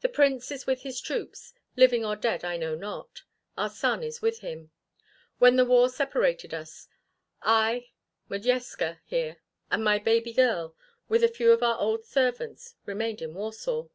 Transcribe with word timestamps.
The 0.00 0.08
Prince 0.08 0.50
is 0.50 0.64
with 0.66 0.80
his 0.80 0.98
troops, 0.98 1.52
living 1.76 2.02
or 2.02 2.16
dead 2.16 2.42
I 2.42 2.56
know 2.56 2.74
not. 2.74 3.24
Our 3.58 3.68
son 3.68 4.02
is 4.02 4.22
with 4.22 4.38
him. 4.38 4.70
When 5.40 5.56
the 5.56 5.66
war 5.66 5.90
separated 5.90 6.54
us 6.54 6.88
I, 7.42 7.90
Modjeska 8.30 9.00
here 9.04 9.42
and 9.70 9.84
my 9.84 9.98
baby 9.98 10.32
girl, 10.32 10.74
with 11.10 11.22
a 11.22 11.28
few 11.28 11.52
of 11.52 11.62
our 11.62 11.78
old 11.78 12.06
servants, 12.06 12.76
remained 12.86 13.20
in 13.20 13.34
Warsaw. 13.34 13.88